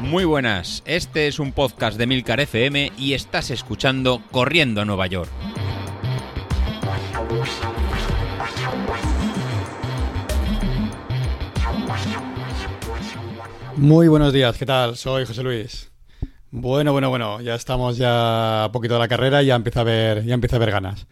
Muy 0.00 0.24
buenas, 0.24 0.82
este 0.86 1.26
es 1.26 1.40
un 1.40 1.52
podcast 1.52 1.98
de 1.98 2.06
Milcar 2.06 2.38
FM 2.38 2.92
y 2.96 3.14
estás 3.14 3.50
escuchando 3.50 4.22
Corriendo 4.30 4.80
a 4.80 4.84
Nueva 4.84 5.08
York. 5.08 5.28
Muy 13.76 14.08
buenos 14.08 14.32
días, 14.32 14.56
¿qué 14.56 14.64
tal? 14.64 14.96
Soy 14.96 15.26
José 15.26 15.42
Luis. 15.42 15.90
Bueno, 16.50 16.92
bueno, 16.92 17.10
bueno, 17.10 17.40
ya 17.40 17.54
estamos 17.56 17.98
ya 17.98 18.64
a 18.64 18.72
poquito 18.72 18.94
de 18.94 19.00
la 19.00 19.08
carrera 19.08 19.42
y 19.42 19.46
ya 19.46 19.56
empieza 19.56 19.80
a 19.80 19.84
ver, 19.84 20.24
ya 20.24 20.34
empieza 20.34 20.56
a 20.56 20.60
ver 20.60 20.70
ganas. 20.70 21.06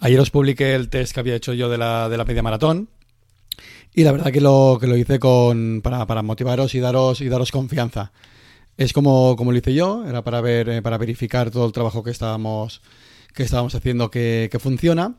Ayer 0.00 0.18
os 0.18 0.30
publiqué 0.30 0.74
el 0.74 0.88
test 0.88 1.12
que 1.12 1.20
había 1.20 1.34
hecho 1.34 1.52
yo 1.52 1.68
de 1.68 1.78
la, 1.78 2.08
de 2.08 2.16
la 2.16 2.24
media 2.24 2.42
maratón 2.42 2.88
y 3.94 4.04
la 4.04 4.12
verdad 4.12 4.32
que 4.32 4.40
lo, 4.40 4.78
que 4.80 4.86
lo 4.86 4.96
hice 4.96 5.18
con, 5.18 5.80
para, 5.82 6.06
para 6.06 6.22
motivaros 6.22 6.74
y 6.74 6.80
daros, 6.80 7.20
y 7.20 7.28
daros 7.28 7.50
confianza. 7.50 8.12
Es 8.76 8.92
como, 8.92 9.36
como 9.36 9.52
lo 9.52 9.58
hice 9.58 9.74
yo, 9.74 10.04
era 10.06 10.22
para 10.22 10.40
ver, 10.40 10.68
eh, 10.68 10.82
para 10.82 10.98
verificar 10.98 11.50
todo 11.50 11.66
el 11.66 11.72
trabajo 11.72 12.02
que 12.02 12.10
estábamos, 12.10 12.80
que 13.34 13.42
estábamos 13.42 13.74
haciendo 13.74 14.10
que, 14.10 14.48
que 14.50 14.58
funciona. 14.58 15.16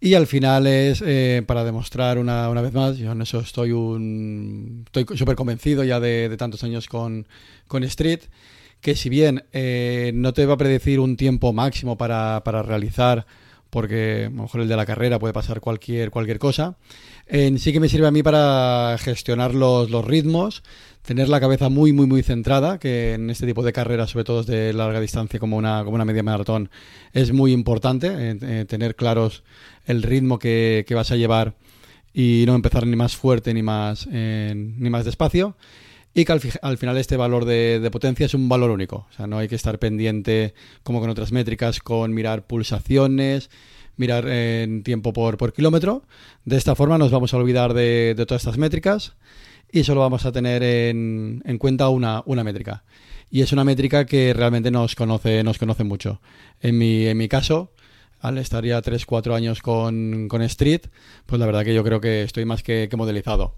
Y 0.00 0.14
al 0.14 0.26
final 0.26 0.66
es 0.66 1.02
eh, 1.06 1.42
para 1.46 1.62
demostrar 1.62 2.18
una, 2.18 2.48
una, 2.48 2.62
vez 2.62 2.72
más, 2.72 2.96
yo 2.96 3.12
en 3.12 3.20
eso 3.20 3.40
estoy 3.40 3.72
un 3.72 4.84
estoy 4.86 5.16
súper 5.16 5.36
convencido 5.36 5.84
ya 5.84 6.00
de, 6.00 6.30
de, 6.30 6.36
tantos 6.38 6.64
años 6.64 6.88
con, 6.88 7.28
con 7.66 7.84
Street, 7.84 8.20
que 8.80 8.96
si 8.96 9.10
bien 9.10 9.44
eh, 9.52 10.12
no 10.14 10.32
te 10.32 10.46
va 10.46 10.54
a 10.54 10.56
predecir 10.56 11.00
un 11.00 11.18
tiempo 11.18 11.52
máximo 11.52 11.98
para, 11.98 12.42
para, 12.44 12.62
realizar, 12.62 13.26
porque 13.70 14.26
a 14.26 14.30
lo 14.30 14.42
mejor 14.42 14.60
el 14.60 14.68
de 14.68 14.76
la 14.76 14.84
carrera 14.84 15.18
puede 15.18 15.32
pasar 15.32 15.60
cualquier, 15.60 16.10
cualquier 16.10 16.38
cosa, 16.38 16.76
eh, 17.26 17.56
sí 17.58 17.72
que 17.72 17.80
me 17.80 17.88
sirve 17.88 18.06
a 18.06 18.10
mí 18.10 18.22
para 18.22 18.96
gestionar 18.98 19.54
los, 19.54 19.90
los 19.90 20.04
ritmos, 20.04 20.62
tener 21.02 21.28
la 21.28 21.40
cabeza 21.40 21.68
muy, 21.68 21.92
muy, 21.92 22.06
muy 22.06 22.22
centrada, 22.22 22.78
que 22.78 23.14
en 23.14 23.30
este 23.30 23.46
tipo 23.46 23.62
de 23.62 23.72
carreras, 23.72 24.10
sobre 24.10 24.24
todo 24.24 24.42
de 24.42 24.72
larga 24.72 25.00
distancia 25.00 25.40
como 25.40 25.56
una, 25.56 25.82
como 25.84 25.94
una 25.94 26.04
media 26.04 26.22
maratón, 26.22 26.70
es 27.12 27.32
muy 27.32 27.52
importante, 27.52 28.08
eh, 28.08 28.38
eh, 28.42 28.64
tener 28.68 28.96
claros 28.96 29.42
el 29.86 30.02
ritmo 30.02 30.38
que, 30.38 30.84
que, 30.86 30.94
vas 30.94 31.10
a 31.10 31.16
llevar 31.16 31.54
y 32.12 32.44
no 32.46 32.54
empezar 32.54 32.86
ni 32.86 32.96
más 32.96 33.16
fuerte 33.16 33.54
ni 33.54 33.62
más, 33.62 34.08
eh, 34.12 34.52
ni 34.54 34.90
más 34.90 35.04
despacio. 35.04 35.56
Y 36.12 36.24
que 36.24 36.32
al, 36.32 36.40
al 36.62 36.78
final 36.78 36.96
este 36.96 37.16
valor 37.16 37.44
de, 37.44 37.88
potencia 37.92 38.26
es 38.26 38.34
un 38.34 38.48
valor 38.48 38.70
único. 38.70 39.06
O 39.10 39.12
sea, 39.12 39.26
no 39.26 39.38
hay 39.38 39.48
que 39.48 39.54
estar 39.54 39.78
pendiente, 39.78 40.54
como 40.82 41.00
con 41.00 41.10
otras 41.10 41.32
métricas, 41.32 41.80
con 41.80 42.12
mirar 42.12 42.46
pulsaciones, 42.46 43.50
mirar 43.96 44.26
en 44.28 44.82
tiempo 44.82 45.12
por, 45.12 45.52
kilómetro. 45.52 46.02
De 46.44 46.56
esta 46.56 46.74
forma 46.74 46.98
nos 46.98 47.12
vamos 47.12 47.32
a 47.32 47.36
olvidar 47.36 47.74
de, 47.74 48.14
todas 48.26 48.42
estas 48.42 48.58
métricas 48.58 49.14
y 49.70 49.84
solo 49.84 50.00
vamos 50.00 50.26
a 50.26 50.32
tener 50.32 50.64
en, 50.64 51.42
en 51.44 51.58
cuenta 51.58 51.88
una, 51.90 52.24
métrica. 52.42 52.82
Y 53.30 53.42
es 53.42 53.52
una 53.52 53.62
métrica 53.62 54.04
que 54.04 54.32
realmente 54.34 54.72
nos 54.72 54.96
conoce, 54.96 55.44
nos 55.44 55.58
conoce 55.58 55.84
mucho. 55.84 56.20
En 56.60 56.76
mi, 56.76 57.06
en 57.06 57.16
mi 57.16 57.28
caso, 57.28 57.72
al 58.18 58.38
estar 58.38 58.64
ya 58.64 58.82
3-4 58.82 59.32
años 59.32 59.62
con, 59.62 60.26
con, 60.26 60.42
Street, 60.42 60.88
pues 61.26 61.38
la 61.38 61.46
verdad 61.46 61.64
que 61.64 61.72
yo 61.72 61.84
creo 61.84 62.00
que 62.00 62.22
estoy 62.22 62.44
más 62.44 62.64
que 62.64 62.88
modelizado. 62.96 63.54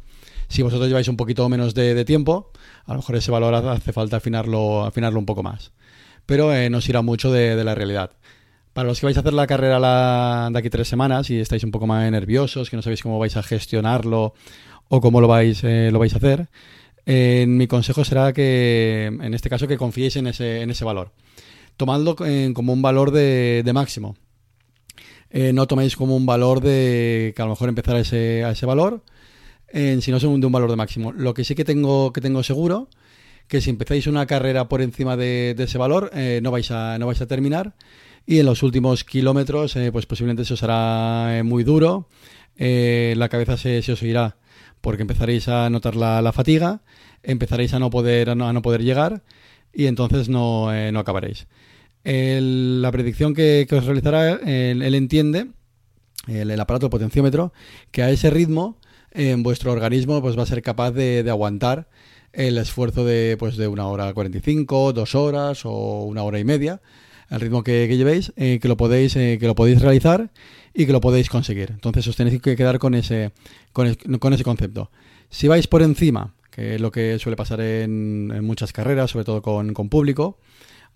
Si 0.53 0.61
vosotros 0.61 0.87
lleváis 0.87 1.09
un 1.09 1.17
poquito 1.17 1.49
menos 1.49 1.73
de, 1.73 2.05
tiempo, 2.05 2.51
a 2.85 2.93
lo 2.93 2.99
mejor 2.99 3.17
ese 3.17 3.31
valor 3.31 3.55
hace 3.55 3.91
falta 3.95 4.19
afinarlo, 4.19 4.85
afinarlo 4.85 5.19
un 5.19 5.25
poco 5.25 5.43
más. 5.43 5.73
Pero 6.27 6.53
eh, 6.55 6.69
nos 6.69 6.87
irá 6.91 7.01
mucho 7.01 7.33
de, 7.33 7.65
la 7.65 7.75
realidad. 7.75 8.11
Para 8.75 8.87
los 8.87 9.01
que 9.01 9.07
vais 9.07 9.17
a 9.17 9.21
hacer 9.21 9.33
la 9.33 9.47
carrera 9.47 9.79
la, 9.79 10.51
de 10.53 10.59
aquí 10.59 10.69
tres 10.69 10.89
semanas 10.89 11.31
y 11.31 11.41
estáis 11.41 11.65
un 11.65 11.71
poco 11.71 11.87
más 11.87 12.11
nerviosos, 12.11 12.69
que 12.69 12.77
no 12.77 12.83
sabéis 12.83 13.03
cómo 13.03 13.19
vais 13.19 13.35
a 13.39 13.43
gestionarlo 13.43 14.35
o 14.91 15.01
cómo 15.01 15.23
lo 15.23 15.27
vais, 15.27 15.65
eh, 15.65 15.89
lo 15.91 15.99
vais 15.99 16.13
a 16.13 16.19
hacer, 16.19 16.51
eh, 17.07 17.47
mi 17.49 17.67
consejo 17.67 18.05
será 18.05 18.35
que, 18.35 19.07
en 19.07 19.33
este 19.33 19.49
caso, 19.49 19.67
que 19.67 19.79
confiéis 19.79 20.17
en 20.17 20.27
ese, 20.27 20.61
en 20.61 20.71
ese 20.71 20.85
valor. 20.85 21.13
Tomadlo 21.79 22.15
eh, 22.27 22.53
como 22.55 22.75
un 22.75 22.83
valor 22.83 23.11
de, 23.11 23.71
máximo. 23.73 24.17
No 25.33 25.67
toméis 25.67 25.97
como 25.97 26.15
un 26.15 26.27
valor 26.27 26.61
de 26.61 27.33
que 27.35 27.41
a 27.41 27.47
lo 27.47 27.53
mejor 27.53 27.71
empezar 27.71 27.97
ese, 27.97 28.45
a 28.45 28.51
ese 28.51 28.67
valor, 28.67 29.03
sino 29.73 30.19
de 30.19 30.27
un 30.27 30.53
valor 30.53 30.71
de 30.71 30.77
máximo. 30.77 31.13
Lo 31.13 31.35
que 31.35 31.45
sí 31.45 31.55
que 31.55 31.65
tengo, 31.65 32.13
que 32.13 32.21
tengo 32.21 32.43
seguro, 32.43 32.89
que 33.49 33.61
si 33.61 33.71
empezáis 33.71 34.07
una 34.07 34.27
carrera 34.27 34.69
por 34.69 34.83
encima 34.83 35.17
de, 35.17 35.55
ese 35.59 35.79
valor, 35.79 36.11
no, 36.43 36.51
vais 36.51 36.71
a, 36.71 36.99
no 36.99 37.07
vais 37.07 37.21
a 37.21 37.27
terminar. 37.27 37.75
Y 38.27 38.39
en 38.39 38.47
los 38.47 38.63
últimos 38.63 39.05
kilómetros, 39.05 39.77
pues 39.93 40.07
posiblemente 40.07 40.45
se 40.45 40.55
os 40.55 40.63
hará 40.63 41.43
muy 41.43 41.65
duro. 41.65 42.09
la 42.57 43.29
cabeza 43.29 43.57
se, 43.57 43.79
os 43.93 44.03
irá 44.03 44.37
porque 44.81 45.03
empezaréis 45.03 45.49
a 45.49 45.71
notar 45.71 45.97
la, 45.97 46.33
fatiga, 46.33 46.83
empezaréis 47.23 47.73
a 47.73 47.79
no 47.79 47.89
poder, 47.89 48.31
a 48.31 48.35
no, 48.35 48.53
no 48.53 48.63
poder 48.63 48.83
llegar 48.83 49.23
y 49.73 49.87
entonces 49.87 50.29
no, 50.29 50.73
eh, 50.75 50.93
no 50.93 51.01
acabaréis. 51.01 51.47
La 52.05 52.91
predicción 52.91 53.33
que, 53.33 53.67
que 53.69 53.77
os 53.77 53.87
realizará, 53.87 54.33
él 54.33 54.95
entiende, 54.95 55.47
el, 56.27 56.51
el, 56.51 56.61
aparato 56.61 56.91
potenciómetro, 56.91 57.53
que 57.91 58.03
a 58.03 58.11
ese 58.11 58.29
ritmo 58.31 58.77
eh, 59.15 59.35
vuestro 59.39 59.73
organismo 59.73 60.21
pues, 60.21 60.39
va 60.39 60.43
a 60.43 60.47
ser 60.47 60.63
capaz 60.63 60.93
de, 60.93 61.23
de, 61.23 61.31
aguantar 61.31 61.89
el 62.33 62.59
esfuerzo 62.59 63.05
de, 63.05 63.37
pues, 63.39 63.57
de 63.57 63.69
una 63.69 63.87
hora 63.87 64.13
45, 64.13 64.93
dos 64.93 65.15
horas 65.15 65.65
o 65.65 66.05
una 66.05 66.23
hora 66.23 66.39
y 66.39 66.45
media, 66.45 66.81
al 67.29 67.41
ritmo 67.41 67.63
que, 67.63 67.87
que 67.89 67.97
llevéis, 67.97 68.33
eh, 68.37 68.59
que, 68.61 68.69
lo 68.69 68.77
podéis, 68.77 69.17
eh, 69.17 69.39
que 69.41 69.47
lo 69.47 69.55
podéis 69.55 69.81
realizar 69.81 70.31
y 70.75 70.87
que 70.87 70.93
lo 70.93 71.01
podéis 71.01 71.29
conseguir. 71.29 71.71
Entonces 71.71 72.07
os 72.07 72.17
tenéis 72.17 72.41
que 72.41 72.57
quedar 72.57 72.79
con 72.79 72.95
ese, 72.95 73.33
con, 73.73 73.95
con 73.95 74.33
ese 74.33 74.45
concepto. 74.45 74.91
Si 75.31 75.49
vais 75.49 75.67
por 75.67 75.83
encima, 75.83 76.35
que 76.51 76.75
es 76.75 76.81
lo 76.81 76.91
que 76.91 77.19
suele 77.19 77.37
pasar 77.37 77.61
en, 77.61 78.31
en 78.35 78.45
muchas 78.45 78.73
carreras, 78.73 79.11
sobre 79.11 79.25
todo 79.25 79.41
con, 79.41 79.73
con, 79.73 79.89
público, 79.89 80.39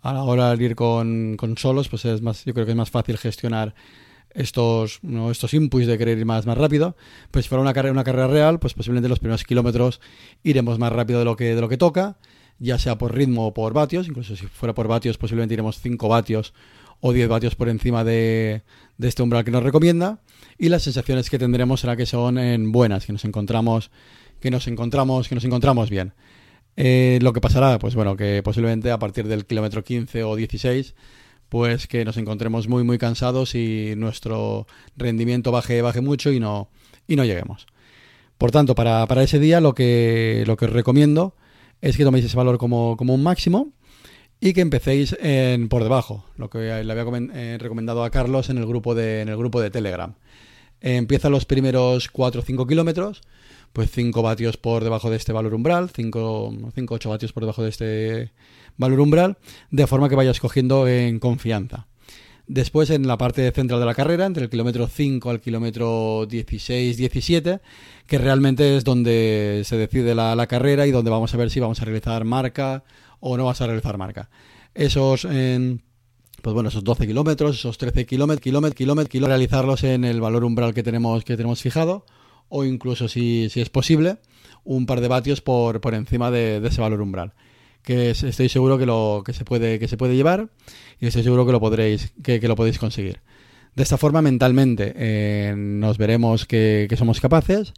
a 0.03 0.13
la 0.13 0.23
hora 0.23 0.55
de 0.55 0.65
ir 0.65 0.77
con, 0.77 1.37
con, 1.37 1.57
solos, 1.57 1.89
pues 1.89 2.05
es 2.05 2.21
más, 2.21 2.45
yo 2.45 2.53
creo 2.53 2.67
que 2.67 2.73
es 2.73 2.77
más 2.77 2.91
fácil 2.91 3.17
gestionar 3.17 3.75
estos, 4.37 5.01
¿no? 5.03 5.31
estos 5.31 5.55
inputs 5.55 5.87
de 5.87 5.99
querer 5.99 6.19
ir 6.19 6.27
más, 6.27 6.47
más 6.47 6.59
rápido. 6.59 6.97
Pues 7.31 7.47
si 7.47 7.49
fuera 7.49 7.63
una 7.63 7.73
carrera, 7.73 7.93
una 7.93 8.05
carrera 8.05 8.29
real, 8.29 8.59
pues 8.59 8.75
posiblemente 8.75 9.09
los 9.09 9.19
primeros 9.19 9.45
kilómetros 9.45 10.01
iremos 10.45 10.79
más 10.79 10.93
rápido 10.93 11.19
de 11.19 11.25
lo 11.25 11.37
que, 11.37 11.55
de 11.55 11.61
lo 11.61 11.69
que 11.69 11.79
toca, 11.79 12.19
ya 12.59 12.79
sea 12.79 12.99
por 12.99 13.15
ritmo 13.15 13.49
o 13.49 13.55
por 13.55 13.73
vatios, 13.73 14.09
incluso 14.09 14.37
si 14.37 14.47
fuera 14.47 14.75
por 14.75 14.89
vatios, 14.89 15.19
posiblemente 15.19 15.55
iremos 15.55 15.81
5 15.81 16.09
vatios 16.09 16.55
o 17.01 17.13
10 17.13 17.29
vatios 17.29 17.55
por 17.57 17.69
encima 17.69 18.05
de, 18.05 18.63
de, 18.99 19.09
este 19.09 19.23
umbral 19.23 19.45
que 19.45 19.51
nos 19.51 19.63
recomienda 19.63 20.21
y 20.59 20.69
las 20.69 20.83
sensaciones 20.83 21.29
que 21.29 21.39
tendremos 21.39 21.81
será 21.81 21.97
que 21.97 22.07
son 22.07 22.39
en 22.39 22.73
buenas, 22.73 23.07
que 23.07 23.13
nos 23.13 23.25
encontramos 23.25 23.91
que 24.41 24.51
nos 24.51 24.67
encontramos 24.67 25.29
que 25.29 25.35
nos 25.35 25.45
encontramos 25.45 25.91
bien. 25.91 26.15
Eh, 26.77 27.19
lo 27.23 27.33
que 27.33 27.41
pasará, 27.41 27.79
pues 27.79 27.95
bueno, 27.95 28.17
que 28.17 28.43
posiblemente 28.43 28.91
a 28.91 28.99
partir 28.99 29.27
del 29.29 29.47
kilómetro 29.47 29.83
15 29.83 30.25
o 30.25 30.37
16 30.37 30.95
pues 31.49 31.87
que 31.87 32.05
nos 32.05 32.17
encontremos 32.17 32.69
muy 32.69 32.85
muy 32.85 32.99
cansados 32.99 33.55
y 33.55 33.95
nuestro 33.97 34.67
rendimiento 34.97 35.53
baje 35.53 35.83
baje 35.83 36.01
mucho 36.01 36.33
y 36.33 36.41
no 36.41 36.71
y 37.07 37.17
no 37.17 37.25
lleguemos. 37.25 37.67
Por 38.39 38.51
tanto, 38.51 38.75
para, 38.75 39.07
para 39.07 39.23
ese 39.23 39.39
día 39.39 39.61
lo 39.61 39.75
que 39.75 40.45
lo 40.47 40.57
que 40.57 40.67
os 40.67 40.73
recomiendo 40.73 41.35
es 41.81 41.97
que 41.97 42.05
toméis 42.05 42.25
ese 42.25 42.37
valor 42.37 42.59
como, 42.59 42.97
como 42.97 43.15
un 43.15 43.23
máximo 43.23 43.73
y 44.41 44.53
que 44.53 44.61
empecéis 44.61 45.17
en, 45.21 45.69
por 45.69 45.83
debajo, 45.83 46.25
lo 46.37 46.51
que 46.51 46.59
le 46.59 46.93
había 46.93 47.05
eh, 47.35 47.59
recomendado 47.59 48.05
a 48.05 48.11
Carlos 48.11 48.51
en 48.51 48.59
el 48.59 48.67
grupo 48.67 48.95
de, 48.95 49.23
en 49.23 49.29
el 49.29 49.37
grupo 49.37 49.61
de 49.61 49.71
Telegram. 49.71 50.15
Empieza 50.81 51.31
los 51.31 51.47
primeros 51.47 52.09
4 52.09 52.41
o 52.41 52.45
5 52.45 52.67
kilómetros, 52.67 53.23
pues 53.77 53.91
5 53.91 54.23
vatios 54.23 54.57
por 54.57 54.83
debajo 54.83 55.11
de 55.11 55.19
este 55.19 55.35
valor 55.35 55.53
umbral, 55.53 55.91
5 55.95 56.19
o 56.19 56.73
8 56.89 57.11
vatios 57.11 57.35
por 57.35 57.43
debajo 57.43 57.63
de 57.63 57.69
este 57.69 58.33
valor 58.79 59.01
umbral, 59.01 59.37
de 59.71 59.87
forma 59.87 60.09
que 60.09 60.15
vayas 60.15 60.41
cogiendo 60.41 60.89
en 60.89 61.19
confianza. 61.19 61.87
Después, 62.47 62.89
en 62.89 63.07
la 63.07 63.19
parte 63.19 63.53
central 63.53 63.79
de 63.79 63.85
la 63.85 63.95
carrera, 63.95 64.25
entre 64.25 64.45
el 64.45 64.49
kilómetro 64.49 64.87
5 64.87 65.29
al 65.29 65.43
kilómetro 65.43 66.27
16-17, 66.27 67.61
que 68.07 68.17
realmente 68.17 68.79
es 68.79 68.85
donde 68.85 69.61
se 69.67 69.77
decide 69.77 70.15
la, 70.15 70.35
la 70.35 70.47
carrera 70.47 70.87
y 70.87 70.91
donde 70.91 71.11
vamos 71.11 71.35
a 71.35 71.37
ver 71.37 71.51
si 71.51 71.61
vamos 71.61 71.83
a 71.83 71.85
realizar 71.85 72.25
marca 72.25 72.83
o 73.21 73.37
no 73.37 73.45
vas 73.45 73.61
a 73.61 73.67
realizar 73.67 73.99
marca. 73.99 74.31
Esos, 74.75 75.27
pues 75.27 76.55
bueno, 76.55 76.71
esos 76.71 76.83
12 76.83 77.07
kilómetros, 77.07 77.57
esos 77.57 77.77
13 77.77 78.07
kilómetros, 78.07 78.43
kilómetros, 78.43 78.75
kilómetros, 78.75 79.11
kilómetros, 79.11 79.29
realizarlos 79.29 79.85
en 79.85 80.07
el 80.07 80.23
valor 80.23 80.45
umbral 80.45 80.73
que 80.73 80.83
tenemos, 80.83 81.25
que 81.25 81.37
tenemos 81.37 81.61
fijado, 81.61 82.07
o 82.49 82.65
incluso 82.65 83.09
si, 83.09 83.49
si 83.51 83.61
es 83.61 83.71
posible, 83.71 84.19
un 84.65 84.87
par 84.87 85.01
de 85.01 85.09
vatios 85.09 85.41
por, 85.41 85.81
por 85.81 85.95
encima 85.95 86.31
de, 86.31 86.61
ese 86.65 86.81
valor 86.81 87.01
umbral 87.01 87.33
que 87.83 88.11
estoy 88.11 88.49
seguro 88.49 88.79
que 88.79 88.87
lo 88.87 89.23
que 89.25 89.33
se 89.33 89.45
puede 89.45 89.79
que 89.79 89.87
se 89.87 89.97
puede 89.97 90.17
llevar 90.17 90.49
y 90.99 91.07
estoy 91.07 91.23
seguro 91.23 91.47
que 91.47 91.53
lo 91.53 91.61
podréis 91.61 92.13
que, 92.23 92.41
lo 92.41 92.57
podéis 92.57 92.79
conseguir. 92.79 93.21
De 93.77 93.85
esta 93.85 93.97
forma 93.97 94.23
mentalmente 94.23 94.93
eh, 94.97 95.55
nos 95.57 95.97
veremos 95.97 96.47
que, 96.47 96.93
somos 96.99 97.21
capaces 97.21 97.75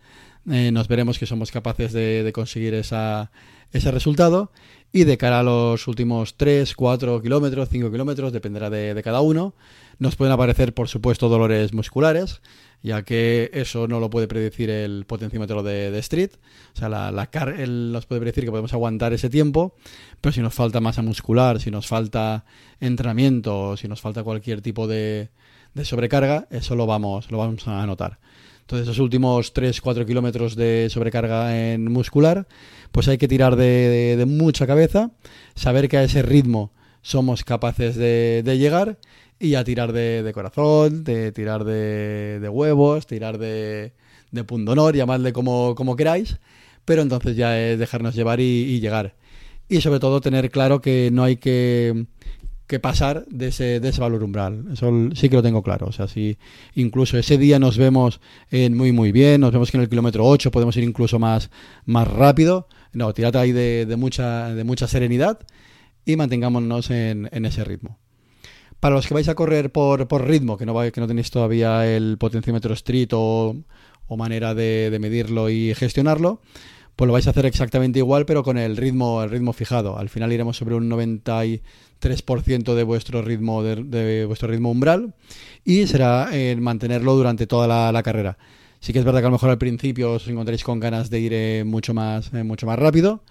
eh, 0.51 0.71
nos 0.73 0.89
veremos 0.89 1.19
que 1.19 1.27
somos 1.27 1.51
capaces 1.51 1.93
de, 1.93 2.31
conseguir 2.35 2.75
esa, 2.75 3.31
ese 3.73 3.91
resultado. 3.91 4.51
Y 4.91 5.05
de 5.05 5.19
cara 5.19 5.41
a 5.41 5.43
los 5.43 5.87
últimos 5.87 6.37
3, 6.37 6.75
4 6.75 7.21
kilómetros, 7.21 7.69
5 7.69 7.91
kilómetros, 7.91 8.33
dependerá 8.33 8.71
de, 8.71 9.01
cada 9.03 9.21
uno, 9.21 9.55
nos 9.99 10.17
pueden 10.17 10.33
aparecer, 10.33 10.73
por 10.73 10.89
supuesto, 10.89 11.29
dolores 11.29 11.75
musculares, 11.75 12.41
ya 12.83 13.03
que 13.03 13.51
eso 13.53 13.87
no 13.87 14.01
lo 14.01 14.09
puede 14.09 14.29
predecir 14.29 14.71
el 14.71 15.05
potenciómetro 15.05 15.63
de, 15.63 15.99
Street. 15.99 16.31
O 16.75 16.79
sea, 16.79 16.89
la, 16.89 17.29
él 17.59 17.93
nos 17.93 18.07
puede 18.07 18.21
predecir 18.21 18.45
que 18.45 18.51
podemos 18.51 18.73
aguantar 18.73 19.13
ese 19.13 19.29
tiempo, 19.29 19.75
pero 20.23 20.33
si 20.33 20.41
nos 20.41 20.55
falta 20.55 20.81
masa 20.81 21.03
muscular, 21.03 21.61
si 21.61 21.71
nos 21.71 21.87
falta 21.87 22.47
entrenamiento, 22.81 23.77
si 23.77 23.89
nos 23.89 24.01
falta 24.01 24.23
cualquier 24.23 24.63
tipo 24.63 24.87
de, 24.87 25.29
de 25.75 25.85
sobrecarga, 25.85 26.49
eso 26.51 26.77
lo 26.77 26.87
vamos, 26.87 27.31
lo 27.31 27.37
vamos 27.37 27.69
a 27.69 27.85
notar. 27.87 28.19
Entonces, 28.69 28.87
esos 28.87 28.99
últimos 28.99 29.55
3-4 29.55 30.05
kilómetros 30.05 30.55
de 30.55 30.89
sobrecarga 30.91 31.73
en 31.73 31.91
muscular, 31.91 32.47
pues 32.93 33.09
hay 33.09 33.17
que 33.17 33.27
tirar 33.27 33.57
de, 33.57 34.23
mucha 34.29 34.67
cabeza, 34.67 35.11
saber 35.55 35.89
que 35.89 35.97
a 35.97 36.05
ese 36.05 36.21
ritmo 36.21 36.71
somos 37.01 37.45
capaces 37.45 37.97
de, 37.97 38.43
llegar 38.59 38.99
y 39.39 39.55
a 39.55 39.65
tirar 39.65 39.93
de, 39.93 40.31
corazón, 40.35 41.03
de 41.03 41.33
tirar 41.33 41.65
de, 41.65 42.47
huevos, 42.53 43.07
tirar 43.07 43.39
de, 43.39 43.95
de 44.33 44.45
pundonor, 44.45 44.95
llamadle 44.95 45.33
como, 45.33 45.75
como 45.75 45.97
queráis, 45.97 46.37
pero 46.85 47.01
entonces 47.01 47.37
ya 47.37 47.59
es 47.59 47.79
dejarnos 47.79 48.15
llevar 48.15 48.39
y 48.39 48.81
llegar. 48.81 49.15
Y 49.71 49.81
sobre 49.81 49.99
todo 49.99 50.21
tener 50.21 50.51
claro 50.51 50.83
que 50.83 51.09
no 51.11 51.25
hay 51.25 51.37
que 51.37 52.05
que 52.69 52.79
pasar 52.79 53.25
de 53.29 53.49
ese, 53.49 53.81
de 53.81 53.89
ese 53.89 54.01
valor 54.01 54.23
umbral. 54.23 54.67
Eso 54.73 54.93
sí 55.15 55.31
que 55.31 55.37
lo 55.37 55.43
tengo 55.43 55.63
claro. 55.63 55.87
O 55.87 55.93
sea, 55.93 56.07
si 56.07 56.37
incluso 56.75 57.19
ese 57.19 57.39
día 57.39 57.59
nos 57.59 57.79
vemos 57.79 58.21
en 58.51 58.77
muy 58.77 58.93
muy 58.93 59.11
bien, 59.11 59.41
nos 59.41 59.53
vemos 59.53 59.71
que 59.71 59.79
en 59.79 59.83
el 59.83 59.89
kilómetro 59.89 60.27
8 60.27 60.51
podemos 60.51 60.77
ir 60.77 60.85
incluso 60.85 61.19
más, 61.19 61.51
más 61.87 62.07
rápido. 62.07 62.69
No, 62.93 63.13
tirad 63.15 63.35
ahí 63.37 63.53
de, 63.53 63.97
mucha, 63.99 64.55
de 64.55 64.65
mucha 64.65 64.87
serenidad 64.87 65.41
y 66.05 66.17
mantengámonos 66.17 66.91
en, 66.91 67.29
ese 67.33 67.65
ritmo. 67.65 67.99
Para 68.81 68.95
los 68.95 69.07
que 69.07 69.15
vais 69.15 69.29
a 69.29 69.35
correr 69.35 69.73
por, 69.73 70.07
ritmo, 70.29 70.59
que 70.59 70.67
no, 70.67 70.79
que 70.93 71.01
no 71.01 71.09
tenéis 71.09 71.31
todavía 71.31 71.87
el 71.87 72.19
potenciómetro 72.19 72.75
street 72.75 73.09
o, 73.13 73.57
manera 74.17 74.55
de, 74.55 74.91
de 74.91 74.99
medirlo 74.99 75.49
y 75.49 75.75
gestionarlo, 75.75 76.43
pues 76.99 77.07
lo 77.07 77.13
vais 77.13 77.29
a 77.29 77.31
hacer 77.31 77.47
exactamente 77.47 78.01
igual, 78.01 78.27
pero 78.27 78.43
con 78.43 78.59
el 78.59 78.77
ritmo, 78.77 79.23
el 79.23 79.31
ritmo 79.31 79.53
fijado. 79.53 79.97
Al 79.97 80.09
final 80.09 80.33
iremos 80.33 80.57
sobre 80.57 80.75
un 80.75 80.91
93% 80.91 82.75
de 82.75 82.83
vuestro 82.83 83.23
ritmo 83.23 83.63
de, 83.63 84.25
vuestro 84.27 84.49
ritmo 84.49 84.73
umbral 84.73 85.15
y 85.65 85.87
será 85.87 86.29
en 86.33 86.61
mantenerlo 86.61 87.15
durante 87.15 87.47
toda 87.47 87.93
la, 87.93 88.03
carrera. 88.03 88.37
Sí 88.81 88.93
que 88.93 88.99
es 88.99 89.05
verdad 89.05 89.21
que 89.21 89.27
a 89.27 89.29
lo 89.29 89.37
mejor 89.37 89.51
al 89.51 89.59
principio 89.59 90.15
os 90.15 90.27
encontréis 90.27 90.65
con 90.65 90.81
ganas 90.81 91.09
de 91.09 91.21
ir 91.21 91.33
eh, 91.35 91.63
mucho 91.65 91.95
más 91.95 92.35
eh, 92.35 92.43
mucho 92.43 92.67
más 92.67 92.81
rápido, 92.81 93.23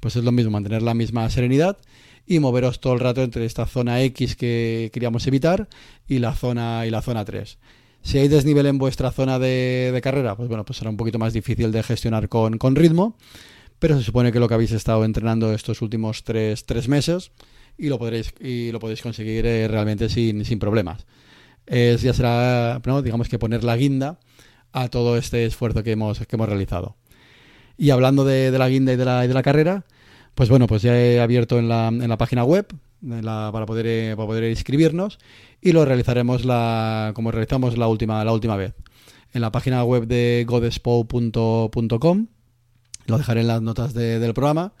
pues 0.00 0.16
es 0.16 0.24
lo 0.24 0.32
mismo 0.32 0.50
mantener 0.50 0.82
la 0.82 0.94
misma 0.94 1.30
serenidad 1.30 1.78
y 2.26 2.40
moveros 2.40 2.80
todo 2.80 2.94
el 2.94 2.98
rato 2.98 3.22
entre 3.22 3.44
esta 3.44 3.66
zona 3.66 4.02
X 4.02 4.34
que 4.34 4.90
queríamos 4.92 5.28
evitar 5.28 5.68
y 6.08 6.18
la 6.18 6.34
zona 6.34 6.86
y 6.86 6.90
la 6.90 7.02
zona 7.02 7.24
3. 7.24 7.56
Si 8.02 8.18
hay 8.18 8.28
desnivel 8.28 8.66
en 8.66 8.78
vuestra 8.78 9.12
zona 9.12 9.38
de, 9.38 9.98
carrera, 10.02 10.36
pues 10.36 10.48
bueno, 10.48 10.64
pues 10.64 10.78
será 10.78 10.90
un 10.90 10.96
poquito 10.96 11.18
más 11.18 11.32
difícil 11.32 11.70
de 11.70 11.82
gestionar 11.82 12.28
con, 12.28 12.76
ritmo, 12.76 13.16
pero 13.78 13.96
se 13.96 14.02
supone 14.02 14.32
que 14.32 14.40
lo 14.40 14.48
que 14.48 14.54
habéis 14.54 14.72
estado 14.72 15.04
entrenando 15.04 15.52
estos 15.52 15.82
últimos 15.82 16.24
tres, 16.24 16.88
meses 16.88 17.30
y 17.78 17.88
lo 17.88 17.98
podréis, 17.98 18.34
y 18.40 18.72
lo 18.72 18.80
podéis 18.80 19.02
conseguir 19.02 19.46
eh, 19.46 19.68
realmente 19.68 20.08
sin, 20.08 20.58
problemas. 20.58 21.06
Es, 21.66 22.02
ya 22.02 22.12
será, 22.12 22.80
digamos 23.02 23.28
que 23.28 23.38
poner 23.38 23.62
la 23.62 23.76
guinda 23.76 24.18
a 24.72 24.88
todo 24.88 25.16
este 25.16 25.44
esfuerzo 25.46 25.84
que 25.84 25.92
hemos, 25.92 26.18
que 26.18 26.36
hemos 26.36 26.48
realizado. 26.48 26.96
Y 27.78 27.90
hablando 27.90 28.24
de, 28.24 28.50
la 28.50 28.68
guinda 28.68 28.92
y 28.92 28.96
de 28.96 29.04
la, 29.04 29.26
de 29.26 29.34
la 29.34 29.42
carrera, 29.42 29.86
pues 30.34 30.48
bueno, 30.48 30.66
pues 30.66 30.82
ya 30.82 30.98
he 30.98 31.20
abierto 31.20 31.58
en 31.58 31.68
la, 31.68 31.88
en 31.88 32.08
la 32.08 32.18
página 32.18 32.42
web 32.42 32.66
para, 33.08 33.66
poder, 33.66 33.86
eh, 33.86 34.14
para 34.16 34.26
poder 34.26 34.50
inscribirnos 34.50 35.18
y 35.60 35.72
lo 35.72 35.84
realizaremos 35.84 36.44
la, 36.44 37.12
como 37.14 37.30
realizamos 37.30 37.76
la 37.76 37.88
última, 37.88 38.24
la 38.24 38.32
última 38.32 38.56
vez. 38.56 38.74
En 39.32 39.40
la 39.40 39.50
página 39.50 39.82
web 39.84 40.06
de 40.06 40.44
godespo.com, 40.46 42.26
lo 43.06 43.18
dejaré 43.18 43.40
en 43.40 43.46
las 43.46 43.62
notas 43.62 43.94
del 43.94 44.34
programa, 44.34 44.72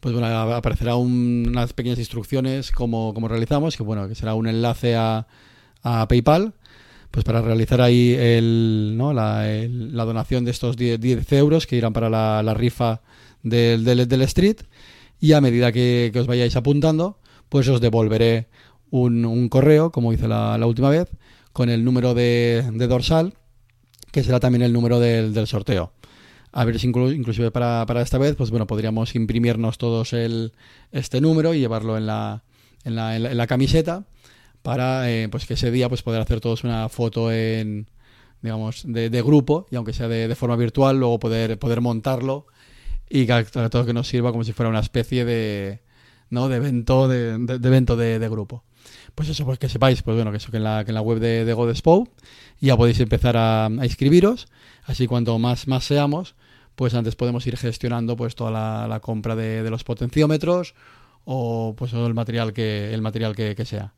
pues 0.00 0.14
bueno, 0.14 0.28
aparecerá 0.54 0.96
unas 0.96 1.72
pequeñas 1.72 1.98
instrucciones 1.98 2.70
como, 2.70 3.14
como, 3.14 3.28
realizamos, 3.28 3.76
que 3.76 3.82
bueno, 3.82 4.06
que 4.08 4.14
será 4.14 4.34
un 4.34 4.46
enlace 4.46 4.94
a, 4.94 5.26
a 5.82 6.06
PayPal, 6.06 6.54
pues 7.10 7.24
para 7.24 7.40
realizar 7.40 7.80
ahí 7.80 8.14
el, 8.18 8.94
¿no? 8.96 9.12
la, 9.12 9.46
la, 9.68 10.04
donación 10.04 10.44
de 10.44 10.50
estos 10.50 10.76
10, 10.76 11.32
euros 11.32 11.66
que 11.66 11.76
irán 11.76 11.92
para 11.92 12.10
la, 12.10 12.42
la 12.42 12.52
rifa 12.54 13.00
del, 13.42 13.84
del, 13.84 14.06
del, 14.06 14.22
street 14.22 14.58
y 15.18 15.32
a 15.32 15.40
medida 15.40 15.72
que, 15.72 16.10
que 16.12 16.20
os 16.20 16.26
vayáis 16.26 16.56
apuntando, 16.56 17.18
pues 17.48 17.68
os 17.68 17.80
devolveré 17.80 18.48
un, 18.90 19.48
correo, 19.48 19.90
como 19.90 20.12
hice 20.12 20.28
la, 20.28 20.64
última 20.66 20.90
vez, 20.90 21.08
con 21.52 21.68
el 21.68 21.84
número 21.84 22.14
de, 22.14 22.62
dorsal, 22.88 23.34
que 24.12 24.22
será 24.22 24.40
también 24.40 24.62
el 24.62 24.72
número 24.72 25.00
del, 25.00 25.46
sorteo. 25.46 25.92
A 26.52 26.64
ver 26.64 26.78
si 26.78 26.86
inclusive 26.86 27.50
para, 27.50 27.84
esta 28.00 28.18
vez, 28.18 28.34
pues 28.36 28.50
bueno, 28.50 28.66
podríamos 28.66 29.14
imprimirnos 29.14 29.76
todos 29.78 30.12
el, 30.12 30.52
este 30.90 31.20
número 31.20 31.52
y 31.52 31.60
llevarlo 31.60 31.98
en 31.98 32.06
la, 32.06 32.44
en 32.84 32.96
la, 32.96 33.16
en 33.16 33.36
la, 33.36 33.46
camiseta 33.46 34.04
para 34.62 35.10
eh, 35.10 35.28
pues 35.28 35.46
que 35.46 35.54
ese 35.54 35.70
día 35.70 35.88
pues 35.88 36.02
poder 36.02 36.22
hacer 36.22 36.40
todos 36.40 36.64
una 36.64 36.88
foto 36.88 37.30
en 37.30 37.88
digamos 38.42 38.82
de, 38.86 39.22
grupo 39.22 39.66
y 39.70 39.76
aunque 39.76 39.92
sea 39.92 40.08
de, 40.08 40.34
forma 40.34 40.56
virtual 40.56 40.98
luego 40.98 41.18
poder 41.18 41.58
poder 41.58 41.80
montarlo 41.80 42.46
y 43.08 43.26
que 43.26 43.44
todo 43.70 43.86
que 43.86 43.92
nos 43.92 44.08
sirva 44.08 44.32
como 44.32 44.44
si 44.44 44.52
fuera 44.52 44.68
una 44.70 44.80
especie 44.80 45.24
de, 45.24 45.80
¿no? 46.30 46.48
de 46.48 46.56
evento 46.56 47.08
de, 47.08 47.34
evento 47.34 47.96
de, 47.96 48.28
grupo. 48.28 48.64
Pues 49.14 49.28
eso, 49.28 49.44
pues 49.44 49.58
que 49.58 49.68
sepáis, 49.68 50.02
pues 50.02 50.16
bueno, 50.16 50.30
que 50.30 50.36
eso 50.36 50.50
que 50.50 50.58
en 50.58 50.64
la, 50.64 50.84
que 50.84 50.90
en 50.90 50.94
la 50.94 51.00
web 51.00 51.18
de, 51.18 51.44
de 51.44 51.52
Godespo 51.52 52.08
ya 52.60 52.76
podéis 52.76 53.00
empezar 53.00 53.36
a, 53.36 53.68
inscribiros, 53.82 54.48
así 54.84 55.06
cuanto 55.06 55.38
más, 55.38 55.66
más 55.68 55.84
seamos, 55.84 56.34
pues 56.74 56.94
antes 56.94 57.16
podemos 57.16 57.46
ir 57.46 57.56
gestionando 57.56 58.16
pues 58.16 58.34
toda 58.34 58.86
la, 58.86 59.00
compra 59.00 59.34
de, 59.34 59.68
los 59.70 59.84
potenciómetros 59.84 60.74
o 61.24 61.74
pues 61.76 61.92
el 61.92 62.14
material 62.14 62.52
que, 62.52 62.92
el 62.92 63.02
material 63.02 63.34
que, 63.34 63.64
sea. 63.64 63.92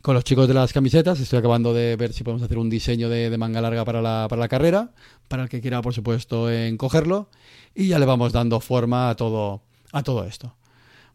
Con 0.00 0.14
los 0.14 0.24
chicos 0.24 0.48
de 0.48 0.54
las 0.54 0.72
camisetas 0.72 1.20
estoy 1.20 1.38
acabando 1.38 1.74
de 1.74 1.96
ver 1.96 2.12
si 2.12 2.24
podemos 2.24 2.42
hacer 2.42 2.58
un 2.58 2.70
diseño 2.70 3.08
de, 3.08 3.36
manga 3.38 3.60
larga 3.60 3.84
para 3.84 4.00
la, 4.00 4.26
para 4.28 4.40
la 4.40 4.48
carrera, 4.48 4.90
para 5.28 5.44
el 5.44 5.48
que 5.48 5.60
quiera, 5.60 5.82
por 5.82 5.94
supuesto, 5.94 6.50
en 6.50 6.76
cogerlo, 6.76 7.28
y 7.74 7.88
ya 7.88 7.98
le 7.98 8.06
vamos 8.06 8.32
dando 8.32 8.60
forma 8.60 9.10
a 9.10 9.16
todo, 9.16 9.62
a 9.92 10.02
todo 10.02 10.24
esto. 10.24 10.54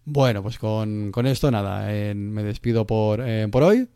Bueno, 0.10 0.42
pues 0.42 0.58
con, 0.58 1.12
esto 1.26 1.52
nada, 1.52 1.86
me 2.16 2.42
despido 2.42 2.88
por, 2.88 3.20
eh, 3.22 3.50
por 3.52 3.64
hoy. 3.64 3.90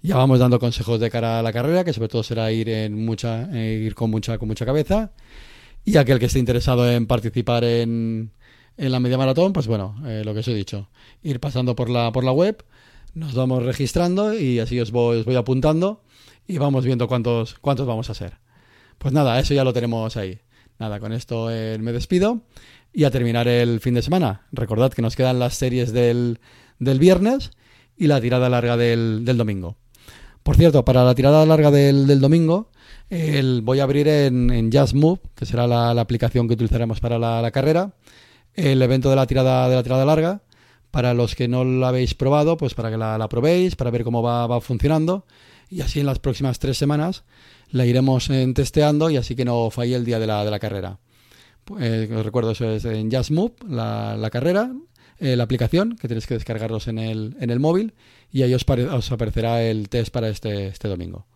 Ya 0.00 0.16
vamos 0.16 0.38
dando 0.38 0.60
consejos 0.60 1.00
de 1.00 1.10
cara 1.10 1.40
a 1.40 1.42
la 1.42 1.52
carrera, 1.52 1.82
que 1.82 1.92
sobre 1.92 2.08
todo 2.08 2.22
será 2.22 2.52
ir 2.52 2.68
en 2.68 3.04
mucha, 3.04 3.50
eh, 3.52 3.82
ir 3.84 3.96
con 3.96 4.08
mucha, 4.08 4.38
con 4.38 4.46
mucha 4.46 4.64
cabeza. 4.64 5.10
Y 5.84 5.96
aquel 5.96 6.20
que 6.20 6.26
esté 6.26 6.38
interesado 6.38 6.88
en 6.88 7.08
participar 7.08 7.64
en, 7.64 8.30
en 8.76 8.92
la 8.92 9.00
media 9.00 9.18
maratón, 9.18 9.52
pues 9.52 9.66
bueno, 9.66 9.96
eh, 10.06 10.22
lo 10.24 10.34
que 10.34 10.40
os 10.40 10.46
he 10.48 10.54
dicho, 10.54 10.88
ir 11.24 11.40
pasando 11.40 11.74
por 11.74 11.90
la, 11.90 12.12
por 12.12 12.22
la 12.22 12.30
web, 12.30 12.64
nos 13.14 13.34
vamos 13.34 13.64
registrando 13.64 14.34
y 14.38 14.60
así 14.60 14.78
os 14.78 14.92
voy, 14.92 15.18
os 15.18 15.24
voy 15.24 15.34
apuntando 15.34 16.04
y 16.46 16.58
vamos 16.58 16.84
viendo 16.84 17.08
cuántos, 17.08 17.54
cuántos 17.54 17.88
vamos 17.88 18.08
a 18.08 18.14
ser. 18.14 18.38
Pues 18.98 19.12
nada, 19.12 19.36
eso 19.40 19.52
ya 19.52 19.64
lo 19.64 19.72
tenemos 19.72 20.16
ahí. 20.16 20.38
Nada, 20.78 21.00
con 21.00 21.12
esto 21.12 21.46
me 21.46 21.90
despido 21.90 22.42
y 22.92 23.04
a 23.04 23.10
terminar 23.10 23.48
el 23.48 23.80
fin 23.80 23.94
de 23.94 24.02
semana. 24.02 24.46
Recordad 24.52 24.92
que 24.92 25.02
nos 25.02 25.16
quedan 25.16 25.38
las 25.38 25.54
series 25.54 25.92
del, 25.92 26.40
del 26.78 26.98
viernes 26.98 27.50
y 27.96 28.06
la 28.06 28.20
tirada 28.20 28.48
larga 28.48 28.76
del, 28.76 29.24
del, 29.24 29.36
domingo. 29.36 29.76
Por 30.42 30.56
cierto, 30.56 30.84
para 30.84 31.04
la 31.04 31.14
tirada 31.14 31.44
larga 31.46 31.70
del, 31.70 32.06
del 32.06 32.20
domingo, 32.20 32.70
el, 33.10 33.62
voy 33.62 33.80
a 33.80 33.84
abrir 33.84 34.08
en, 34.08 34.50
en 34.50 34.70
Just 34.72 34.94
Move, 34.94 35.20
que 35.34 35.46
será 35.46 35.66
la, 35.66 35.94
la, 35.94 36.02
aplicación 36.02 36.48
que 36.48 36.54
utilizaremos 36.54 37.00
para 37.00 37.18
la, 37.18 37.40
la, 37.42 37.50
carrera, 37.50 37.92
el 38.54 38.80
evento 38.82 39.10
de 39.10 39.16
la 39.16 39.26
tirada 39.26 39.68
de 39.68 39.76
la 39.76 39.82
tirada 39.82 40.04
larga. 40.04 40.42
Para 40.90 41.12
los 41.12 41.34
que 41.34 41.46
no 41.46 41.64
lo 41.64 41.86
habéis 41.86 42.14
probado, 42.14 42.56
pues 42.56 42.72
para 42.72 42.90
que 42.90 42.96
la, 42.96 43.18
la 43.18 43.28
probéis, 43.28 43.76
para 43.76 43.90
ver 43.90 44.04
cómo 44.04 44.22
va, 44.22 44.46
va, 44.46 44.60
funcionando. 44.60 45.26
Y 45.68 45.82
así 45.82 46.00
en 46.00 46.06
las 46.06 46.20
próximas 46.20 46.58
tres 46.58 46.78
semanas 46.78 47.24
la 47.70 47.84
iremos 47.84 48.30
en, 48.30 48.54
testeando 48.54 49.10
y 49.10 49.16
así 49.16 49.34
que 49.34 49.44
no 49.44 49.70
falle 49.70 49.96
el 49.96 50.04
día 50.04 50.18
de 50.18 50.26
la, 50.26 50.44
de 50.44 50.50
la 50.50 50.58
carrera. 50.58 50.98
Eh, 51.78 52.08
os 52.14 52.24
recuerdo, 52.24 52.52
eso 52.52 52.70
es 52.70 52.84
en 52.84 53.10
Just 53.10 53.30
Move, 53.30 53.54
la, 53.68 54.28
carrera, 54.30 54.72
eh, 55.18 55.36
la 55.36 55.44
aplicación, 55.44 55.96
que 55.96 56.08
tenéis 56.08 56.26
que 56.26 56.34
descargarlos 56.34 56.88
en 56.88 56.98
el, 56.98 57.36
en 57.40 57.50
el 57.50 57.60
móvil, 57.60 57.94
y 58.32 58.42
ahí 58.42 58.54
os, 58.54 58.64
os 58.68 59.12
aparecerá 59.12 59.62
el 59.62 59.88
test 59.88 60.12
para 60.12 60.28
este, 60.28 60.68
este 60.68 60.88
domingo. 60.88 61.26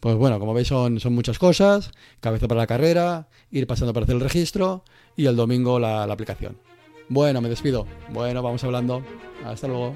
Pues 0.00 0.16
bueno, 0.16 0.38
como 0.38 0.52
veis 0.52 0.68
son, 0.68 1.00
son 1.00 1.14
muchas 1.14 1.38
cosas, 1.38 1.90
cabeza 2.20 2.46
para 2.46 2.60
la 2.60 2.66
carrera, 2.66 3.28
ir 3.50 3.66
pasando 3.66 3.94
para 3.94 4.04
hacer 4.04 4.16
el 4.16 4.20
registro 4.20 4.84
y 5.16 5.26
el 5.26 5.36
domingo 5.36 5.78
la, 5.78 6.06
la 6.06 6.12
aplicación. 6.12 6.58
Bueno, 7.08 7.40
me 7.40 7.48
despido. 7.48 7.86
Bueno, 8.12 8.42
vamos 8.42 8.62
hablando. 8.64 9.02
Hasta 9.44 9.68
luego. 9.68 9.94